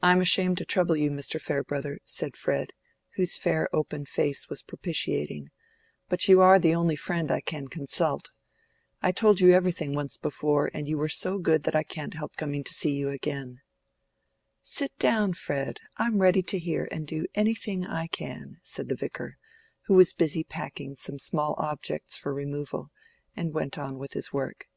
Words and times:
"I 0.00 0.12
am 0.12 0.22
ashamed 0.22 0.56
to 0.56 0.64
trouble 0.64 0.96
you, 0.96 1.10
Mr. 1.10 1.38
Farebrother," 1.38 1.98
said 2.06 2.34
Fred, 2.34 2.70
whose 3.16 3.36
fair 3.36 3.68
open 3.76 4.06
face 4.06 4.48
was 4.48 4.62
propitiating, 4.62 5.50
"but 6.08 6.26
you 6.28 6.40
are 6.40 6.58
the 6.58 6.74
only 6.74 6.96
friend 6.96 7.30
I 7.30 7.42
can 7.42 7.68
consult. 7.68 8.30
I 9.02 9.12
told 9.12 9.38
you 9.38 9.52
everything 9.52 9.92
once 9.92 10.16
before, 10.16 10.70
and 10.72 10.88
you 10.88 10.96
were 10.96 11.10
so 11.10 11.36
good 11.36 11.64
that 11.64 11.76
I 11.76 11.82
can't 11.82 12.14
help 12.14 12.36
coming 12.36 12.64
to 12.64 12.88
you 12.88 13.10
again." 13.10 13.60
"Sit 14.62 14.98
down, 14.98 15.34
Fred, 15.34 15.78
I'm 15.98 16.22
ready 16.22 16.40
to 16.44 16.58
hear 16.58 16.88
and 16.90 17.06
do 17.06 17.26
anything 17.34 17.84
I 17.84 18.06
can," 18.06 18.56
said 18.62 18.88
the 18.88 18.96
Vicar, 18.96 19.36
who 19.88 19.92
was 19.92 20.14
busy 20.14 20.42
packing 20.42 20.96
some 20.96 21.18
small 21.18 21.54
objects 21.58 22.16
for 22.16 22.32
removal, 22.32 22.90
and 23.36 23.52
went 23.52 23.76
on 23.76 23.98
with 23.98 24.14
his 24.14 24.32
work. 24.32 24.68